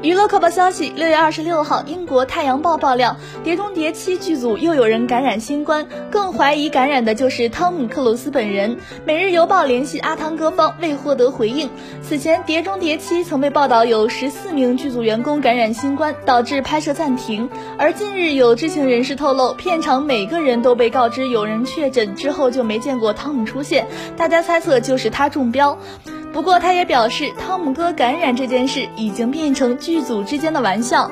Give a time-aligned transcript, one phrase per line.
[0.00, 8.76] 娱乐快报消息：六月二十六号，英国《太阳报》爆料，《碟中谍七》剧组又有人感染新冠，更怀疑感染的就是汤姆·克鲁斯本人。
[9.04, 11.68] 《每日邮报》联系阿汤哥方未获得回应。
[12.00, 17.50] 此前，《碟中谍七》曾被报道有十四名剧组员工感染新冠，导致拍摄暂停。
[17.76, 23.84] 而近日有知情人士透露，片场每个人都被告知有人确诊之后就没见过汤姆出现，
[24.16, 25.76] 大家猜测就是他中标。
[26.32, 31.10] 不过，他也表示，汤姆哥感染这件事已经变成剧组之间的玩笑。